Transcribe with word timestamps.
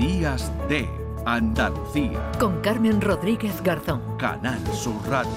Días 0.00 0.50
de 0.66 0.88
Andalucía. 1.26 2.32
Con 2.38 2.62
Carmen 2.62 3.02
Rodríguez 3.02 3.62
Garzón. 3.62 4.00
Canal 4.16 4.58
Sur 4.72 4.96
Radio. 5.06 5.30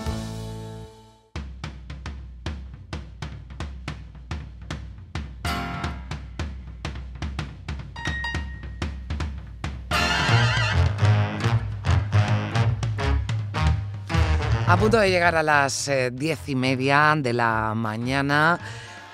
A 14.66 14.78
punto 14.78 14.98
de 14.98 15.10
llegar 15.10 15.36
a 15.36 15.44
las 15.44 15.90
eh, 15.90 16.10
diez 16.14 16.48
y 16.48 16.56
media 16.56 17.16
de 17.18 17.34
la 17.34 17.74
mañana. 17.76 18.58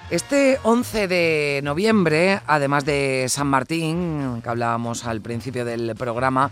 Este 0.09 0.57
11 0.63 1.07
de 1.07 1.61
noviembre, 1.63 2.41
además 2.47 2.83
de 2.83 3.27
San 3.29 3.45
Martín, 3.45 4.41
que 4.41 4.49
hablábamos 4.49 5.05
al 5.05 5.21
principio 5.21 5.65
del 5.65 5.93
programa, 5.95 6.49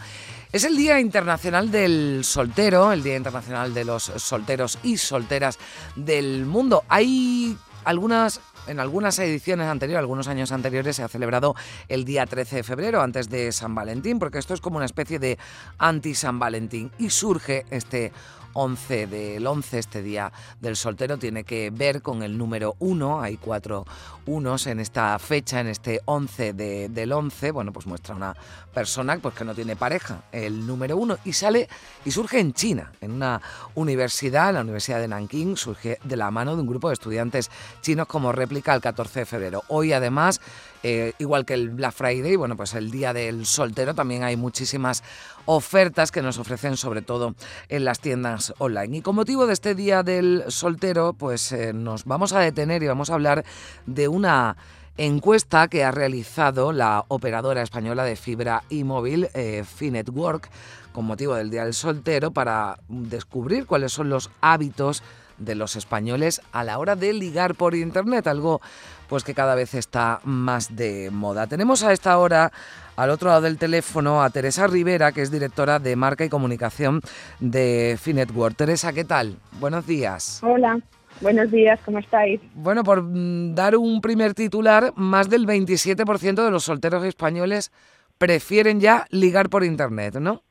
es 0.52 0.64
el 0.64 0.78
Día 0.78 1.00
Internacional 1.00 1.72
del 1.72 2.22
Soltero, 2.24 2.92
el 2.92 3.02
Día 3.02 3.16
Internacional 3.16 3.74
de 3.74 3.84
los 3.84 4.04
Solteros 4.04 4.78
y 4.84 4.98
Solteras 4.98 5.58
del 5.96 6.46
Mundo. 6.46 6.84
Hay 6.88 7.58
algunas 7.84 8.42
en 8.68 8.80
algunas 8.80 9.18
ediciones 9.18 9.68
anteriores, 9.68 10.02
algunos 10.02 10.28
años 10.28 10.52
anteriores, 10.52 10.98
se 10.98 11.04
ha 11.04 11.08
celebrado 11.08 11.56
el 11.88 12.06
día 12.06 12.26
13 12.26 12.58
de 12.58 12.64
febrero, 12.64 13.02
antes 13.02 13.30
de 13.30 13.52
San 13.54 13.74
Valentín, 13.74 14.20
porque 14.20 14.40
esto 14.40 14.54
es 14.54 14.62
como 14.62 14.76
una 14.76 14.86
especie 14.86 15.20
de 15.20 15.40
anti-San 15.78 16.38
Valentín. 16.38 16.92
Y 17.00 17.10
surge 17.10 17.66
este 17.72 18.12
11 18.60 19.06
del 19.06 19.46
11, 19.46 19.78
este 19.78 20.02
día 20.02 20.32
del 20.60 20.76
soltero, 20.76 21.18
tiene 21.20 21.44
que 21.44 21.70
ver 21.70 22.02
con 22.02 22.24
el 22.24 22.40
número 22.40 22.76
1. 22.80 23.22
Hay 23.22 23.38
cuatro 23.38 23.86
unos 24.26 24.66
en 24.66 24.80
esta 24.80 25.18
fecha, 25.20 25.62
en 25.62 25.68
este 25.68 26.02
11 26.06 26.54
del 26.54 27.12
11. 27.12 27.52
Bueno, 27.52 27.72
pues 27.72 27.86
muestra 27.86 28.16
una 28.16 28.36
persona 28.74 29.18
pues, 29.20 29.36
que 29.36 29.46
no 29.46 29.54
tiene 29.54 29.76
pareja, 29.76 30.24
el 30.32 30.66
número 30.66 30.98
1, 30.98 31.20
y 31.26 31.34
sale 31.34 31.68
y 32.04 32.12
surge 32.12 32.40
en 32.40 32.54
China, 32.54 32.92
en 33.02 33.12
una 33.12 33.42
universidad, 33.76 34.54
la 34.54 34.62
Universidad 34.62 35.00
de 35.00 35.08
Nanking, 35.08 35.56
surge 35.56 36.00
de 36.04 36.16
la 36.16 36.32
mano 36.32 36.56
de 36.56 36.62
un 36.62 36.68
grupo 36.68 36.88
de 36.88 36.94
estudiantes 36.94 37.50
chinos 37.82 38.08
como 38.08 38.32
réplica 38.32 38.74
al 38.74 38.82
14 38.82 39.22
de 39.22 39.26
febrero. 39.26 39.64
Hoy, 39.68 39.94
además, 39.94 40.42
eh, 40.84 41.14
igual 41.20 41.46
que 41.46 41.54
el 41.54 41.70
Black 41.70 41.94
Friday, 41.94 42.36
bueno, 42.36 42.56
pues 42.56 42.74
el 42.74 42.92
día 42.92 43.14
del 43.14 43.46
soltero, 43.46 43.96
también 43.96 44.24
hay 44.24 44.36
muchísimas 44.36 45.04
ofertas 45.48 46.12
que 46.12 46.22
nos 46.22 46.38
ofrecen 46.38 46.78
sobre 46.78 47.02
todo 47.02 47.34
en 47.70 47.86
las 47.86 48.00
tiendas 48.00 48.54
online. 48.60 48.98
Y 48.98 49.02
con 49.02 49.16
motivo 49.16 49.48
de 49.48 49.54
este 49.54 49.74
Día 49.74 50.04
del 50.04 50.44
Soltero, 50.50 51.14
pues 51.14 51.52
eh, 51.52 51.74
nos 51.74 52.06
vamos 52.06 52.34
a 52.34 52.40
detener 52.40 52.84
y 52.84 52.88
vamos 52.88 53.10
a 53.10 53.16
hablar 53.16 53.44
de 53.86 54.08
una 54.08 54.58
encuesta 54.98 55.68
que 55.68 55.84
ha 55.84 55.92
realizado 55.92 56.74
la 56.74 57.06
operadora 57.08 57.62
española 57.62 58.04
de 58.04 58.16
fibra 58.16 58.64
y 58.70 58.84
móvil 58.84 59.30
eh, 59.34 59.64
Finetwork 59.64 60.50
con 60.92 61.06
motivo 61.06 61.36
del 61.36 61.50
Día 61.50 61.64
del 61.64 61.76
Soltero 61.76 62.32
para 62.32 62.80
descubrir 62.88 63.68
cuáles 63.68 63.94
son 63.94 64.10
los 64.10 64.32
hábitos 64.42 65.04
de 65.38 65.56
los 65.56 65.76
españoles 65.76 66.42
a 66.52 66.64
la 66.64 66.80
hora 66.80 66.96
de 66.96 67.14
ligar 67.14 67.56
por 67.56 67.76
internet, 67.76 68.28
algo 68.28 68.62
pues 69.08 69.24
que 69.24 69.34
cada 69.34 69.56
vez 69.56 69.74
está 69.74 70.20
más 70.24 70.76
de 70.76 71.10
moda. 71.12 71.48
Tenemos 71.48 71.84
a 71.84 71.94
esta 71.94 72.18
hora 72.18 72.52
al 72.96 73.10
otro 73.10 73.30
lado 73.30 73.42
del 73.42 73.58
teléfono 73.58 74.24
a 74.24 74.30
Teresa 74.30 74.68
Rivera, 74.68 75.12
que 75.12 75.22
es 75.22 75.32
directora 75.32 75.80
de 75.80 75.96
marca 75.96 76.26
y 76.26 76.30
comunicación 76.30 77.02
de 77.40 77.98
Finetwork. 78.02 78.56
Teresa, 78.56 78.92
¿qué 78.92 79.06
tal? 79.06 79.38
Buenos 79.60 79.86
días. 79.88 80.42
Hola. 80.44 80.80
Buenos 81.22 81.50
días, 81.50 81.80
¿cómo 81.84 81.98
estáis? 81.98 82.40
Bueno, 82.54 82.84
por 82.84 83.02
mm, 83.02 83.56
dar 83.56 83.76
un 83.76 84.02
primer 84.02 84.36
titular, 84.36 84.94
más 84.96 85.30
del 85.30 85.48
27% 85.48 86.46
de 86.46 86.52
los 86.52 86.64
solteros 86.64 87.04
españoles 87.06 87.72
prefieren 88.18 88.80
ya 88.80 89.06
ligar 89.10 89.50
por 89.50 89.64
Internet, 89.64 90.16
¿no? 90.16 90.44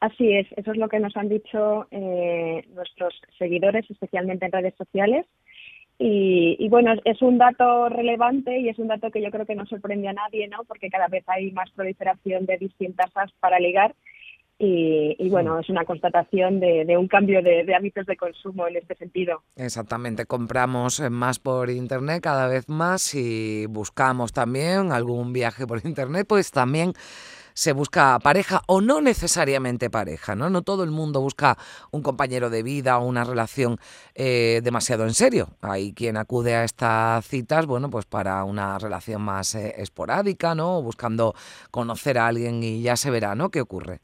Así 0.00 0.34
es, 0.34 0.46
eso 0.56 0.72
es 0.72 0.78
lo 0.78 0.88
que 0.88 0.98
nos 0.98 1.14
han 1.16 1.28
dicho 1.28 1.86
eh, 1.90 2.64
nuestros 2.74 3.20
seguidores, 3.38 3.88
especialmente 3.90 4.46
en 4.46 4.52
redes 4.52 4.74
sociales. 4.76 5.26
Y, 6.02 6.66
bueno, 6.70 6.94
es 7.04 7.20
un 7.20 7.36
dato 7.36 7.90
relevante 7.90 8.58
y 8.58 8.70
es 8.70 8.78
un 8.78 8.88
dato 8.88 9.10
que 9.10 9.20
yo 9.20 9.30
creo 9.30 9.44
que 9.44 9.54
no 9.54 9.66
sorprende 9.66 10.08
a 10.08 10.14
nadie, 10.14 10.48
¿no? 10.48 10.64
Porque 10.64 10.88
cada 10.88 11.08
vez 11.08 11.24
hay 11.26 11.52
más 11.52 11.70
proliferación 11.72 12.46
de 12.46 12.56
distintas 12.56 13.14
apps 13.14 13.34
para 13.38 13.60
ligar. 13.60 13.94
Y, 14.58 15.28
bueno, 15.28 15.58
es 15.58 15.68
una 15.68 15.84
constatación 15.84 16.58
de, 16.58 16.96
un 16.96 17.06
cambio 17.06 17.42
de, 17.42 17.64
de, 17.64 17.74
hábitos 17.74 18.06
de 18.06 18.16
consumo 18.16 18.66
en 18.66 18.76
este 18.76 18.94
sentido. 18.94 19.42
Exactamente, 19.56 20.24
compramos 20.24 21.00
más 21.10 21.38
por 21.38 21.68
Internet 21.68 22.22
cada 22.22 22.48
vez 22.48 22.66
más 22.70 23.14
y 23.14 23.66
buscamos 23.66 24.32
también 24.32 24.92
algún 24.92 25.34
viaje 25.34 25.66
por 25.66 25.84
Internet, 25.84 26.26
pues 26.26 26.50
también 26.50 26.94
se 27.60 27.74
busca 27.74 28.18
pareja 28.20 28.62
o 28.68 28.80
no 28.80 29.02
necesariamente 29.02 29.90
pareja, 29.90 30.34
¿no? 30.34 30.48
No 30.48 30.62
todo 30.62 30.82
el 30.82 30.90
mundo 30.90 31.20
busca 31.20 31.58
un 31.90 32.00
compañero 32.00 32.48
de 32.48 32.62
vida 32.62 32.98
o 32.98 33.06
una 33.06 33.22
relación 33.22 33.76
eh, 34.14 34.62
demasiado 34.64 35.04
en 35.04 35.12
serio. 35.12 35.48
Hay 35.60 35.92
quien 35.92 36.16
acude 36.16 36.54
a 36.54 36.64
estas 36.64 37.26
citas, 37.26 37.66
bueno, 37.66 37.90
pues 37.90 38.06
para 38.06 38.44
una 38.44 38.78
relación 38.78 39.20
más 39.20 39.54
eh, 39.54 39.74
esporádica, 39.76 40.54
¿no? 40.54 40.80
Buscando 40.80 41.34
conocer 41.70 42.16
a 42.16 42.28
alguien 42.28 42.62
y 42.62 42.80
ya 42.80 42.96
se 42.96 43.10
verá, 43.10 43.34
¿no? 43.34 43.50
¿Qué 43.50 43.60
ocurre? 43.60 43.98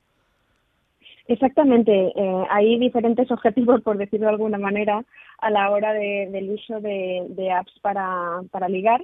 Exactamente, 1.26 2.12
eh, 2.14 2.44
hay 2.50 2.78
diferentes 2.78 3.30
objetivos, 3.30 3.80
por 3.80 3.96
decirlo 3.96 4.26
de 4.26 4.32
alguna 4.32 4.58
manera, 4.58 5.02
a 5.38 5.50
la 5.50 5.70
hora 5.70 5.94
del 5.94 6.50
uso 6.50 6.78
de, 6.80 7.24
de 7.30 7.50
apps 7.52 7.72
para, 7.80 8.42
para 8.50 8.68
ligar 8.68 9.02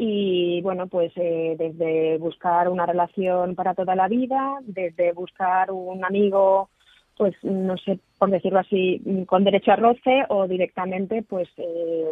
y 0.00 0.60
bueno, 0.62 0.86
pues 0.86 1.12
eh, 1.16 1.56
desde 1.58 2.18
buscar 2.18 2.68
una 2.68 2.86
relación 2.86 3.56
para 3.56 3.74
toda 3.74 3.96
la 3.96 4.06
vida, 4.06 4.58
desde 4.62 5.12
buscar 5.12 5.72
un 5.72 6.04
amigo, 6.04 6.70
pues 7.16 7.34
no 7.42 7.76
sé, 7.78 7.98
por 8.16 8.30
decirlo 8.30 8.60
así, 8.60 9.02
con 9.26 9.42
derecho 9.42 9.72
a 9.72 9.76
roce 9.76 10.24
o 10.28 10.46
directamente 10.46 11.22
pues 11.22 11.48
eh, 11.56 12.04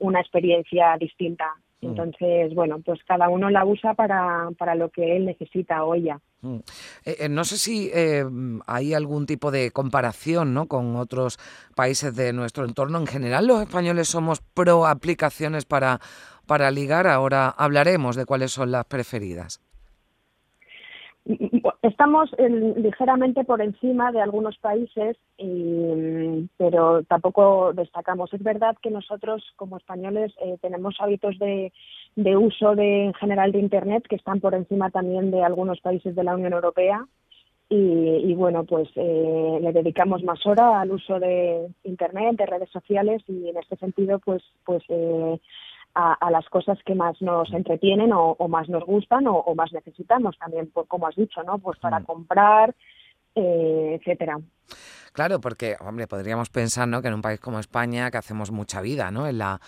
una 0.00 0.20
experiencia 0.20 0.96
distinta. 0.98 1.46
Mm. 1.82 1.86
Entonces, 1.86 2.52
bueno, 2.52 2.80
pues 2.84 2.98
cada 3.06 3.28
uno 3.28 3.48
la 3.48 3.64
usa 3.64 3.94
para, 3.94 4.48
para 4.58 4.74
lo 4.74 4.88
que 4.90 5.16
él 5.16 5.24
necesita 5.24 5.84
o 5.84 5.94
ella. 5.94 6.18
Mm. 6.42 6.58
Eh, 7.04 7.28
no 7.28 7.44
sé 7.44 7.58
si 7.58 7.92
hay 8.66 8.92
algún 8.92 9.26
tipo 9.26 9.52
de 9.52 9.70
comparación 9.70 10.52
¿no? 10.52 10.66
con 10.66 10.96
otros 10.96 11.38
países 11.76 12.16
de 12.16 12.32
nuestro 12.32 12.64
entorno. 12.64 12.98
En 12.98 13.06
general, 13.06 13.46
los 13.46 13.62
españoles 13.62 14.08
somos 14.08 14.40
pro 14.40 14.84
aplicaciones 14.84 15.64
para 15.64 16.00
para 16.50 16.72
ligar. 16.72 17.06
Ahora 17.06 17.48
hablaremos 17.48 18.16
de 18.16 18.26
cuáles 18.26 18.50
son 18.50 18.72
las 18.72 18.84
preferidas. 18.84 19.60
Estamos 21.80 22.28
ligeramente 22.76 23.44
por 23.44 23.62
encima 23.62 24.10
de 24.10 24.20
algunos 24.20 24.58
países, 24.58 25.16
pero 26.56 27.04
tampoco 27.04 27.72
destacamos. 27.72 28.34
Es 28.34 28.42
verdad 28.42 28.76
que 28.82 28.90
nosotros, 28.90 29.44
como 29.54 29.76
españoles, 29.76 30.34
eh, 30.44 30.56
tenemos 30.60 30.96
hábitos 30.98 31.38
de, 31.38 31.70
uso 32.36 32.74
de, 32.74 33.04
en 33.04 33.14
general 33.14 33.52
de 33.52 33.60
Internet 33.60 34.06
que 34.08 34.16
están 34.16 34.40
por 34.40 34.54
encima 34.56 34.90
también 34.90 35.30
de 35.30 35.44
algunos 35.44 35.78
países 35.80 36.16
de 36.16 36.24
la 36.24 36.34
Unión 36.34 36.52
Europea. 36.52 37.06
Y, 37.72 38.34
bueno, 38.34 38.64
pues 38.64 38.88
eh, 38.96 39.58
le 39.62 39.72
dedicamos 39.72 40.24
más 40.24 40.44
hora 40.44 40.80
al 40.80 40.90
uso 40.90 41.20
de 41.20 41.68
Internet, 41.84 42.36
de 42.38 42.46
redes 42.46 42.70
sociales 42.70 43.22
y 43.28 43.48
en 43.48 43.56
este 43.56 43.76
sentido, 43.76 44.18
pues, 44.18 44.42
pues 44.64 44.82
eh, 45.96 46.14
a, 46.20 46.30
las 46.30 46.48
cosas 46.48 46.78
que 46.84 46.94
más 46.94 47.20
nos 47.20 47.52
entretienen 47.52 48.12
o, 48.12 48.36
más 48.48 48.68
nos 48.68 48.84
gustan 48.84 49.26
o, 49.26 49.54
más 49.54 49.72
necesitamos 49.72 50.38
también, 50.38 50.70
por, 50.70 50.86
como 50.86 51.06
has 51.06 51.16
dicho, 51.16 51.42
¿no? 51.42 51.58
Pues 51.58 51.78
para 51.78 52.00
mm. 52.00 52.04
comprar, 52.04 52.74
eh, 53.34 53.98
etcétera. 54.00 54.38
Claro, 55.12 55.40
porque, 55.40 55.76
hombre, 55.80 56.06
podríamos 56.06 56.50
pensar, 56.50 56.86
¿no? 56.86 57.02
Que 57.02 57.08
en 57.08 57.14
un 57.14 57.22
país 57.22 57.40
como 57.40 57.58
España, 57.58 58.10
que 58.10 58.18
hacemos 58.18 58.52
mucha 58.52 58.80
vida, 58.80 59.10
¿no? 59.10 59.26
En 59.26 59.38
la 59.38 59.60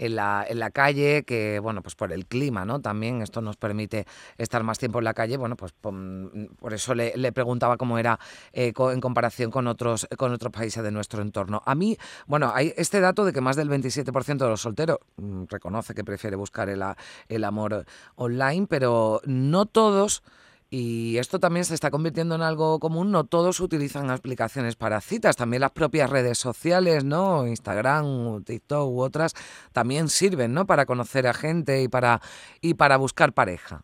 en 0.00 0.16
la, 0.16 0.46
en 0.48 0.58
la 0.58 0.70
calle, 0.70 1.24
que 1.24 1.58
bueno, 1.60 1.82
pues 1.82 1.94
por 1.94 2.10
el 2.10 2.26
clima, 2.26 2.64
¿no? 2.64 2.80
También 2.80 3.20
esto 3.20 3.42
nos 3.42 3.58
permite 3.58 4.06
estar 4.38 4.62
más 4.62 4.78
tiempo 4.78 4.98
en 4.98 5.04
la 5.04 5.12
calle, 5.12 5.36
bueno, 5.36 5.56
pues 5.56 5.72
por, 5.72 6.72
eso 6.72 6.94
le, 6.94 7.32
preguntaba 7.32 7.76
cómo 7.76 7.98
era 7.98 8.18
eh, 8.54 8.72
en 8.76 9.00
comparación 9.00 9.50
con 9.50 9.66
otros, 9.66 10.08
con 10.16 10.32
otros 10.32 10.52
países 10.52 10.82
de 10.82 10.90
nuestro 10.90 11.20
entorno. 11.20 11.62
A 11.66 11.74
mí, 11.74 11.98
bueno, 12.26 12.50
hay 12.54 12.72
este 12.78 13.00
dato 13.00 13.26
de 13.26 13.34
que 13.34 13.42
más 13.42 13.56
del 13.56 13.68
27% 13.68 14.38
de 14.38 14.48
los 14.48 14.62
solteros 14.62 14.98
mm, 15.16 15.44
reconoce 15.50 15.94
que 15.94 16.02
prefiere 16.02 16.34
buscar 16.34 16.70
el, 16.70 16.82
el 17.28 17.44
amor 17.44 17.84
online, 18.16 18.66
pero 18.68 19.20
no 19.26 19.66
todos 19.66 20.22
y 20.70 21.18
esto 21.18 21.40
también 21.40 21.64
se 21.64 21.74
está 21.74 21.90
convirtiendo 21.90 22.36
en 22.36 22.42
algo 22.42 22.78
común. 22.78 23.10
No 23.10 23.24
todos 23.24 23.58
utilizan 23.58 24.08
aplicaciones 24.08 24.76
para 24.76 25.00
citas. 25.00 25.36
También 25.36 25.62
las 25.62 25.72
propias 25.72 26.08
redes 26.08 26.38
sociales, 26.38 27.04
¿no? 27.04 27.46
Instagram, 27.46 28.44
TikTok 28.44 28.88
u 28.88 29.00
otras 29.00 29.34
también 29.72 30.08
sirven, 30.08 30.54
¿no? 30.54 30.66
Para 30.66 30.86
conocer 30.86 31.26
a 31.26 31.34
gente 31.34 31.82
y 31.82 31.88
para 31.88 32.20
y 32.60 32.74
para 32.74 32.96
buscar 32.98 33.32
pareja. 33.32 33.82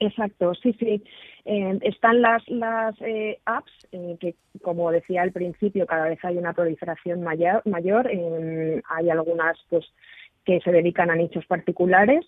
Exacto, 0.00 0.54
sí, 0.54 0.74
sí. 0.78 1.02
Eh, 1.44 1.78
están 1.82 2.20
las, 2.20 2.46
las 2.48 2.94
eh, 3.00 3.38
apps 3.44 3.72
eh, 3.92 4.16
que, 4.20 4.34
como 4.62 4.90
decía 4.90 5.22
al 5.22 5.32
principio, 5.32 5.86
cada 5.86 6.08
vez 6.08 6.18
hay 6.22 6.36
una 6.36 6.52
proliferación 6.52 7.22
mayor. 7.22 7.62
mayor 7.66 8.08
hay 8.08 9.10
algunas, 9.10 9.58
pues, 9.68 9.84
que 10.44 10.60
se 10.60 10.72
dedican 10.72 11.10
a 11.10 11.16
nichos 11.16 11.44
particulares 11.46 12.24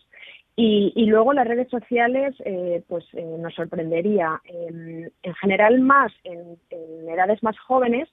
Y, 0.55 1.07
luego 1.07 1.33
las 1.33 1.49
redes 1.49 1.69
sociales, 1.71 2.35
eh, 2.45 2.83
pues 2.87 3.05
eh, 3.15 3.25
nos 3.39 3.55
sorprendería, 3.55 4.41
en, 4.45 5.11
general 5.41 5.81
más 5.81 6.13
en, 6.25 6.59
edades 7.09 7.43
más 7.43 7.59
jóvenes, 7.59 8.09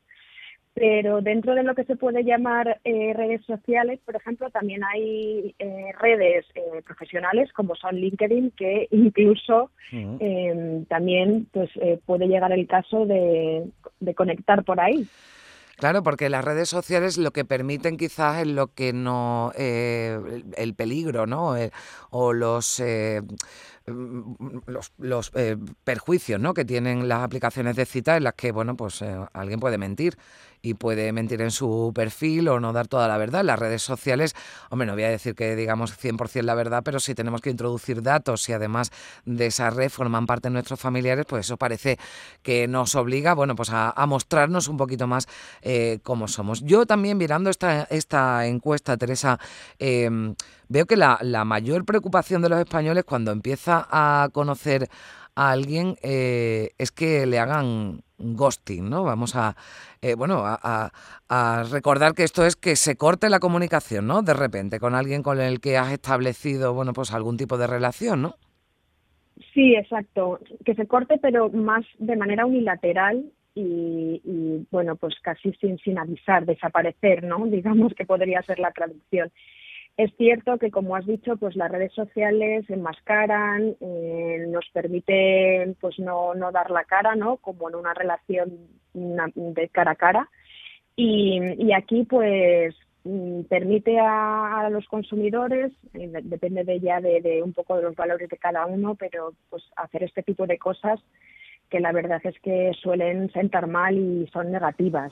pero 0.74 1.20
dentro 1.20 1.54
de 1.54 1.64
lo 1.64 1.76
que 1.76 1.84
se 1.84 1.98
puede 1.98 2.24
llamar 2.24 2.80
eh, 2.86 3.14
redes 3.14 3.44
sociales, 3.46 4.00
por 4.06 4.16
ejemplo, 4.16 4.50
también 4.52 4.84
hay 4.86 5.54
redes 6.00 6.46
profesionales 6.86 7.52
como 7.52 7.76
son 7.76 7.96
LinkedIn, 7.96 8.52
que 8.52 8.88
incluso 8.92 9.72
también 10.88 11.48
pues 11.52 11.70
puede 12.06 12.28
llegar 12.28 12.54
el 12.54 12.68
caso 12.68 13.06
de 13.06 14.16
conectar 14.16 14.64
por 14.64 14.80
ahí. 14.80 15.06
Claro, 15.80 16.04
porque 16.04 16.28
las 16.28 16.44
redes 16.44 16.68
sociales 16.68 17.18
lo 17.18 17.32
que 17.32 17.46
permiten 17.46 17.96
quizás 17.96 18.40
es 18.40 18.48
lo 18.48 18.74
que 18.74 18.92
no, 18.92 19.54
eh, 19.56 20.44
el, 20.58 20.76
peligro, 20.76 21.26
¿no? 21.26 21.56
Eh, 21.56 21.72
o 22.10 22.34
los... 22.34 22.82
Eh, 22.82 23.22
mm, 23.92 24.62
los, 24.68 24.94
los 24.98 25.32
perjuicios 25.84 26.40
¿no? 26.40 26.54
que 26.54 26.66
tienen 26.66 27.08
las 27.08 27.24
aplicaciones 27.24 27.76
de 27.76 27.86
cita 27.86 28.18
en 28.18 28.24
las 28.24 28.34
que 28.34 28.52
bueno 28.52 28.76
pues 28.76 29.04
alguien 29.34 29.60
puede 29.60 29.78
mentir 29.78 30.18
y 30.62 30.74
puede 30.74 31.12
mentir 31.14 31.42
en 31.42 31.52
su 31.52 31.92
perfil 31.96 32.50
o 32.50 32.60
no 32.60 32.74
dar 32.74 32.88
toda 32.88 33.08
la 33.08 33.18
verdad. 33.18 33.44
Las 33.44 33.60
redes 33.60 33.82
sociales, 33.82 34.36
hombre, 34.70 34.88
no 34.88 34.94
voy 34.94 35.04
a 35.04 35.10
decir 35.10 35.36
que 35.36 35.56
digamos 35.56 35.98
100% 35.98 36.44
la 36.44 36.56
verdad, 36.56 36.82
pero 36.84 37.00
si 37.00 37.16
tenemos 37.16 37.42
que 37.42 37.50
introducir 37.50 38.02
datos 38.02 38.48
y 38.50 38.54
además 38.54 38.92
de 39.26 39.48
esa 39.48 39.70
red 39.70 39.90
forman 39.90 40.26
parte 40.26 40.50
de 40.50 40.54
nuestros 40.54 40.80
familiares, 40.80 41.26
pues 41.28 41.46
eso 41.46 41.58
parece 41.58 41.98
que 42.42 42.68
nos 42.68 42.96
obliga, 42.96 43.34
bueno, 43.34 43.56
pues 43.56 43.70
a, 43.72 43.94
mostrarnos 44.10 44.68
un 44.68 44.78
poquito 44.78 45.08
más 45.08 45.28
eh, 45.62 46.00
cómo 46.04 46.28
somos. 46.28 46.62
Yo 46.62 46.86
también 46.86 47.18
mirando 47.18 47.50
esta, 47.50 47.84
esta 47.84 48.48
encuesta, 48.48 48.98
Teresa, 48.98 49.40
em, 49.78 50.34
veo 50.70 50.86
que 50.86 50.96
la, 50.96 51.20
la 51.22 51.44
mayor 51.44 51.86
preocupación 51.86 52.42
de 52.42 52.50
los 52.50 52.60
españoles 52.60 53.04
cuando 53.04 53.32
empieza 53.32 53.88
a 53.92 54.30
conocer 54.32 54.88
a 55.36 55.52
alguien 55.52 55.96
eh, 56.04 56.72
es 56.78 56.92
que 56.92 57.26
le 57.26 57.40
hagan 57.40 58.02
ghosting, 58.18 58.90
¿no? 58.90 59.04
Vamos 59.04 59.36
a, 59.36 59.56
eh, 60.02 60.16
bueno, 60.16 60.44
a, 60.46 60.92
recordar 61.72 62.14
que 62.14 62.24
esto 62.24 62.46
es 62.46 62.56
que 62.56 62.76
se 62.76 62.98
corte 62.98 63.30
la 63.30 63.40
comunicación, 63.40 64.08
¿no? 64.08 64.22
De 64.22 64.34
repente, 64.34 64.80
con 64.80 64.96
alguien 64.96 65.24
con 65.24 65.40
el 65.40 65.62
que 65.62 65.78
has 65.78 65.94
establecido, 65.94 66.74
bueno, 66.74 66.92
pues 66.92 67.14
algún 67.14 67.38
tipo 67.38 67.58
de 67.58 67.68
relación, 67.68 68.22
¿no? 68.22 68.36
Sí, 69.54 69.76
exacto. 69.76 70.40
Que 70.66 70.76
se 70.76 70.86
corte, 70.86 71.18
pero 71.22 71.50
más 71.50 71.86
de 71.98 72.18
manera 72.18 72.46
unilateral 72.46 73.24
y, 73.56 74.22
y, 74.26 74.68
bueno, 74.72 74.98
pues 74.98 75.16
casi 75.22 75.54
sin, 75.54 75.78
sin 75.78 75.98
avisar, 75.98 76.46
desaparecer, 76.46 77.24
¿no? 77.24 77.46
Digamos 77.48 77.94
que 77.94 78.06
podría 78.06 78.42
ser 78.42 78.60
la 78.60 78.72
traducción. 78.72 79.32
Es 80.00 80.16
cierto 80.16 80.58
que, 80.58 80.72
como 80.72 80.96
has 80.96 81.06
dicho, 81.06 81.36
pues 81.36 81.58
las 81.58 81.70
redes 81.70 81.92
sociales 81.92 82.64
enmascaran, 82.70 83.76
eh, 83.82 84.46
nos 84.48 84.66
permiten 84.72 85.76
pues 85.82 86.00
no, 86.00 86.34
no 86.36 86.54
dar 86.54 86.72
la 86.72 86.86
cara, 86.86 87.16
¿no? 87.16 87.36
Como 87.36 87.68
en 87.68 87.76
una 87.76 87.94
relación 87.94 88.60
de 88.94 89.68
cara 89.68 89.92
a 89.92 89.96
cara. 89.96 90.30
Y, 90.96 91.74
aquí, 91.74 92.06
pues, 92.06 92.78
mm, 93.04 93.42
permite 93.50 94.00
a, 94.00 94.70
los 94.72 94.88
consumidores, 94.88 95.74
eh, 95.94 96.10
depende 96.24 96.64
de 96.64 96.80
ya 96.80 97.02
de, 97.02 97.42
un 97.44 97.52
poco 97.52 97.76
de 97.76 97.84
los 97.84 97.96
valores 97.98 98.30
de 98.30 98.38
cada 98.38 98.68
uno, 98.68 98.96
pero 98.96 99.34
pues 99.50 99.64
hacer 99.76 100.04
este 100.04 100.24
tipo 100.24 100.48
de 100.48 100.58
cosas 100.58 101.02
que 101.70 101.82
la 101.82 101.92
verdad 101.92 102.22
es 102.24 102.40
que 102.40 102.72
suelen 102.82 103.30
sentar 103.34 103.68
mal 103.68 103.98
y 103.98 104.30
son 104.32 104.50
negativas 104.50 105.12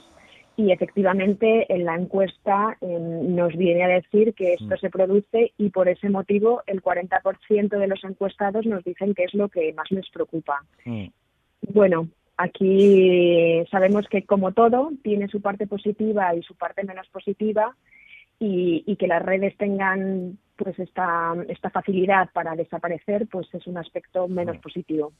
y 0.58 0.72
efectivamente 0.72 1.72
en 1.72 1.84
la 1.84 1.94
encuesta 1.94 2.76
em, 2.80 3.36
nos 3.36 3.56
viene 3.56 3.84
a 3.84 3.88
decir 3.88 4.34
que 4.34 4.54
esto 4.54 4.74
mm. 4.74 4.78
se 4.80 4.90
produce 4.90 5.52
y 5.56 5.70
por 5.70 5.88
ese 5.88 6.10
motivo 6.10 6.64
el 6.66 6.82
40% 6.82 7.68
de 7.68 7.86
los 7.86 8.02
encuestados 8.02 8.66
nos 8.66 8.82
dicen 8.82 9.14
que 9.14 9.22
es 9.22 9.34
lo 9.34 9.48
que 9.48 9.72
más 9.72 9.88
les 9.92 10.10
preocupa. 10.10 10.64
Mm. 10.84 11.06
Bueno, 11.72 12.08
aquí 12.36 13.64
sabemos 13.70 14.08
que 14.08 14.24
como 14.24 14.50
todo 14.50 14.90
tiene 15.04 15.28
su 15.28 15.40
parte 15.40 15.68
positiva 15.68 16.34
y 16.34 16.42
su 16.42 16.56
parte 16.56 16.82
menos 16.82 17.06
positiva 17.08 17.76
y, 18.40 18.82
y 18.84 18.96
que 18.96 19.06
las 19.06 19.22
redes 19.22 19.56
tengan 19.58 20.38
pues 20.58 20.78
esta, 20.78 21.34
esta 21.48 21.70
facilidad 21.70 22.28
para 22.32 22.56
desaparecer 22.56 23.28
pues 23.30 23.46
es 23.54 23.66
un 23.66 23.78
aspecto 23.78 24.26
menos 24.26 24.58
positivo. 24.58 25.12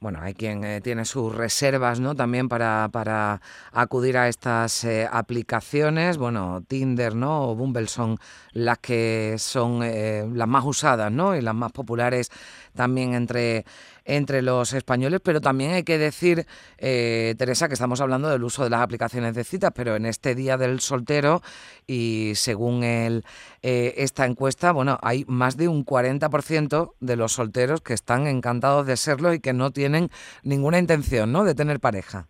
Bueno, 0.00 0.20
hay 0.22 0.32
quien 0.34 0.64
eh, 0.64 0.80
tiene 0.80 1.04
sus 1.04 1.34
reservas 1.34 2.00
¿no? 2.00 2.14
también 2.14 2.48
para, 2.48 2.88
para 2.90 3.40
acudir 3.72 4.16
a 4.16 4.28
estas 4.28 4.84
eh, 4.84 5.06
aplicaciones. 5.10 6.16
Bueno, 6.16 6.62
Tinder 6.66 7.14
¿no? 7.14 7.50
o 7.50 7.54
Bumble 7.54 7.86
son 7.88 8.16
las 8.52 8.78
que 8.78 9.36
son 9.38 9.82
eh, 9.82 10.24
las 10.32 10.48
más 10.48 10.64
usadas 10.64 11.12
¿no? 11.12 11.36
y 11.36 11.42
las 11.42 11.54
más 11.54 11.72
populares 11.72 12.30
también 12.74 13.14
entre 13.14 13.64
entre 14.06 14.42
los 14.42 14.72
españoles, 14.72 15.20
pero 15.22 15.40
también 15.40 15.72
hay 15.72 15.82
que 15.82 15.98
decir, 15.98 16.46
eh, 16.78 17.34
Teresa, 17.36 17.68
que 17.68 17.74
estamos 17.74 18.00
hablando 18.00 18.28
del 18.28 18.44
uso 18.44 18.64
de 18.64 18.70
las 18.70 18.80
aplicaciones 18.80 19.34
de 19.34 19.44
citas, 19.44 19.72
pero 19.74 19.96
en 19.96 20.06
este 20.06 20.34
Día 20.34 20.56
del 20.56 20.80
Soltero 20.80 21.42
y 21.86 22.32
según 22.34 22.84
el, 22.84 23.24
eh, 23.62 23.94
esta 23.98 24.24
encuesta, 24.24 24.72
bueno, 24.72 24.98
hay 25.02 25.24
más 25.26 25.56
de 25.56 25.68
un 25.68 25.84
40% 25.84 26.94
de 27.00 27.16
los 27.16 27.32
solteros 27.32 27.80
que 27.80 27.94
están 27.94 28.26
encantados 28.26 28.86
de 28.86 28.96
serlo 28.96 29.34
y 29.34 29.40
que 29.40 29.52
no 29.52 29.70
tienen 29.70 30.08
ninguna 30.42 30.78
intención 30.78 31.32
¿no? 31.32 31.44
de 31.44 31.54
tener 31.54 31.80
pareja. 31.80 32.28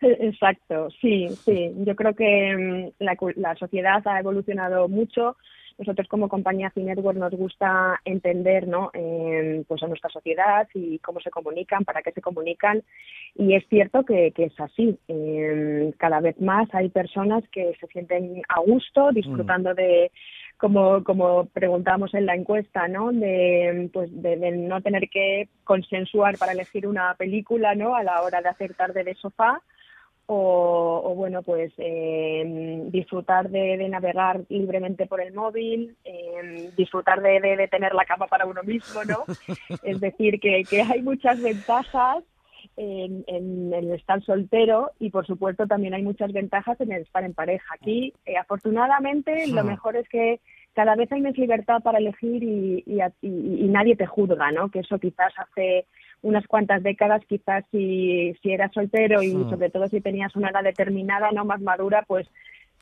Exacto, 0.00 0.88
sí, 1.00 1.28
sí. 1.44 1.72
Yo 1.86 1.94
creo 1.94 2.14
que 2.14 2.92
mm, 2.98 3.04
la, 3.04 3.16
la 3.36 3.54
sociedad 3.54 4.02
ha 4.06 4.18
evolucionado 4.18 4.88
mucho 4.88 5.36
nosotros 5.78 6.08
como 6.08 6.28
compañía 6.28 6.70
Cinetwork 6.70 7.18
nos 7.18 7.32
gusta 7.32 8.00
entender 8.04 8.66
¿no? 8.68 8.90
pues 9.66 9.82
a 9.82 9.86
nuestra 9.86 10.10
sociedad 10.10 10.68
y 10.74 10.98
cómo 10.98 11.20
se 11.20 11.30
comunican, 11.30 11.84
para 11.84 12.02
qué 12.02 12.12
se 12.12 12.20
comunican 12.20 12.82
y 13.34 13.54
es 13.54 13.66
cierto 13.68 14.04
que, 14.04 14.32
es 14.36 14.60
así. 14.60 14.98
Em, 15.08 15.92
cada 15.92 16.20
vez 16.20 16.40
más 16.40 16.68
hay 16.74 16.88
personas 16.90 17.44
que 17.50 17.74
se 17.80 17.86
sienten 17.88 18.42
a 18.48 18.60
gusto 18.60 19.10
disfrutando 19.12 19.72
mm. 19.72 19.74
de 19.74 20.10
como 20.58 21.02
como 21.02 21.46
preguntamos 21.46 22.14
en 22.14 22.26
la 22.26 22.36
encuesta, 22.36 22.86
¿no? 22.88 23.10
De 23.10 23.90
pues 23.92 24.10
de, 24.12 24.36
no 24.52 24.80
tener 24.80 25.08
que 25.08 25.48
consensuar 25.64 26.38
para 26.38 26.52
elegir 26.52 26.86
una 26.86 27.14
película, 27.14 27.74
¿no? 27.74 27.94
A 27.96 28.02
la 28.02 28.22
hora 28.22 28.40
de 28.42 28.48
hacer 28.48 28.74
tarde 28.74 29.02
de 29.02 29.14
sofá 29.14 29.60
o, 30.26 30.81
bueno, 31.14 31.42
pues 31.42 31.72
eh, 31.78 32.82
disfrutar 32.86 33.50
de, 33.50 33.88
navegar 33.88 34.42
libremente 34.48 35.06
por 35.06 35.20
el 35.20 35.32
móvil, 35.32 35.96
eh, 36.04 36.70
disfrutar 36.76 37.20
de, 37.20 37.40
de, 37.40 37.68
tener 37.68 37.94
la 37.94 38.04
cama 38.04 38.26
para 38.26 38.46
uno 38.46 38.62
mismo, 38.62 39.04
¿no? 39.04 39.24
es 39.82 40.00
decir, 40.00 40.40
que, 40.40 40.64
que 40.68 40.82
hay 40.82 41.02
muchas 41.02 41.40
ventajas 41.40 42.24
en, 42.76 43.24
en, 43.26 43.72
el 43.72 43.92
estar 43.92 44.22
soltero 44.22 44.92
y 44.98 45.10
por 45.10 45.26
supuesto 45.26 45.66
también 45.66 45.94
hay 45.94 46.02
muchas 46.02 46.32
ventajas 46.32 46.80
en 46.80 46.92
el 46.92 47.02
estar 47.02 47.24
en 47.24 47.34
pareja. 47.34 47.74
Aquí, 47.74 48.12
eh, 48.24 48.36
afortunadamente, 48.36 49.46
lo 49.48 49.64
mejor 49.64 49.96
es 49.96 50.08
que 50.08 50.40
cada 50.74 50.94
vez 50.94 51.10
hay 51.12 51.20
más 51.20 51.36
libertad 51.36 51.82
para 51.82 51.98
elegir 51.98 52.42
y, 52.42 52.82
y, 52.86 53.00
y, 53.20 53.68
nadie 53.68 53.94
te 53.94 54.06
juzga, 54.06 54.50
¿no? 54.52 54.70
Que 54.70 54.80
eso 54.80 54.98
quizás 54.98 55.32
hace 55.36 55.86
unas 56.22 56.46
cuantas 56.46 56.82
décadas, 56.82 57.22
quizás 57.28 57.64
si, 57.70 58.34
si 58.42 58.52
eras 58.52 58.72
soltero 58.72 59.22
y 59.22 59.32
sobre 59.32 59.70
todo 59.70 59.88
si 59.88 60.00
tenías 60.00 60.34
una 60.36 60.50
edad 60.50 60.62
determinada, 60.62 61.30
no 61.32 61.44
más 61.44 61.60
madura, 61.60 62.04
pues 62.06 62.26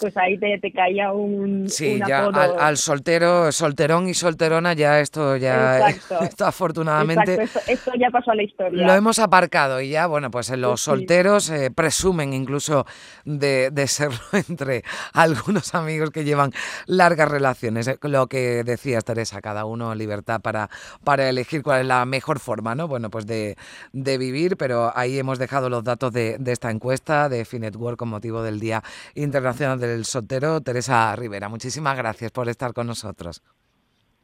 pues 0.00 0.16
ahí 0.16 0.38
te, 0.38 0.58
te 0.58 0.72
caía 0.72 1.12
un, 1.12 1.68
sí, 1.68 2.00
ya 2.06 2.26
al, 2.26 2.76
soltero, 2.78 3.52
solterón 3.52 4.08
y 4.08 4.14
solterona 4.14 4.72
ya 4.72 5.00
esto 5.00 5.36
ya 5.36 5.88
esto 6.22 6.46
afortunadamente 6.46 7.42
esto, 7.66 7.92
ya 7.98 8.10
pasó 8.10 8.30
a 8.30 8.34
la 8.34 8.42
historia. 8.42 8.86
Lo 8.86 8.94
hemos 8.94 9.18
aparcado 9.18 9.80
y 9.80 9.90
ya 9.90 10.06
bueno 10.06 10.30
pues 10.30 10.50
los 10.50 10.80
solteros 10.80 11.50
eh, 11.50 11.70
presumen 11.70 12.32
incluso 12.32 12.86
de, 13.24 13.70
de, 13.70 13.86
serlo 13.86 14.18
entre 14.48 14.84
algunos 15.12 15.74
amigos 15.74 16.10
que 16.10 16.24
llevan 16.24 16.52
largas 16.86 17.28
relaciones. 17.28 17.86
Eh, 17.88 17.98
lo 18.02 18.26
que 18.26 18.64
decías 18.64 19.04
Teresa, 19.04 19.40
cada 19.42 19.66
uno 19.66 19.94
libertad 19.94 20.40
para, 20.40 20.70
para 21.04 21.28
elegir 21.28 21.62
cuál 21.62 21.82
es 21.82 21.86
la 21.86 22.04
mejor 22.06 22.38
forma, 22.38 22.74
¿no? 22.74 22.88
Bueno 22.88 23.10
pues 23.10 23.26
de, 23.26 23.56
de 23.92 24.18
vivir, 24.18 24.56
pero 24.56 24.92
ahí 24.96 25.18
hemos 25.18 25.38
dejado 25.38 25.68
los 25.68 25.84
datos 25.84 26.12
de, 26.12 26.38
de 26.38 26.52
esta 26.52 26.70
encuesta 26.70 27.28
de 27.28 27.44
Finetwork 27.44 27.98
con 27.98 28.08
motivo 28.08 28.42
del 28.42 28.60
Día 28.60 28.82
Internacional 29.14 29.78
del 29.78 29.89
el 29.90 30.04
soltero, 30.04 30.60
Teresa 30.60 31.14
Rivera. 31.16 31.48
Muchísimas 31.48 31.96
gracias 31.96 32.30
por 32.30 32.48
estar 32.48 32.72
con 32.72 32.86
nosotros. 32.86 33.42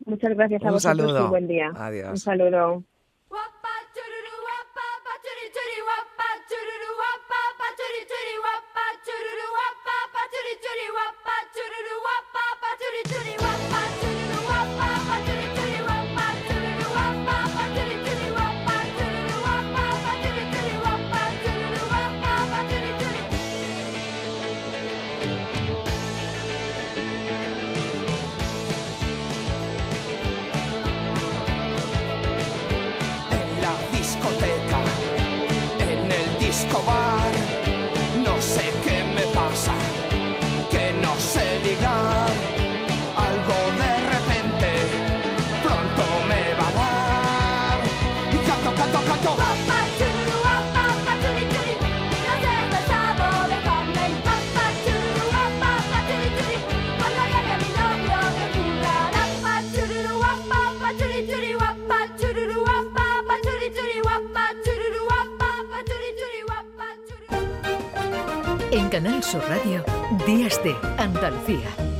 Muchas 0.04 0.34
gracias 0.34 0.62
a 0.62 0.66
Un 0.66 0.72
vosotros 0.72 0.98
saludo. 0.98 1.26
y 1.26 1.28
buen 1.30 1.48
día. 1.48 1.72
Adiós. 1.74 2.10
Un 2.10 2.18
saludo. 2.18 2.84
Escobar. 36.58 37.32
No 38.24 38.40
sé 38.40 38.64
qué 38.82 39.04
me 39.14 39.26
pasa, 39.34 39.74
Canal 69.16 69.22
Sur 69.22 69.48
Radio, 69.48 69.82
Días 70.26 70.62
de 70.62 70.76
Andalucía. 70.98 71.95